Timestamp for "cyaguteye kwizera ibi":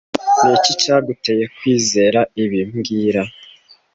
0.81-2.59